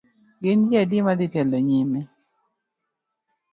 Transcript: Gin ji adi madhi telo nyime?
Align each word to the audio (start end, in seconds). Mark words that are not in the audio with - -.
Gin 0.43 0.59
ji 0.69 0.75
adi 0.81 0.97
madhi 1.05 1.27
telo 1.33 1.57
nyime? 1.69 2.01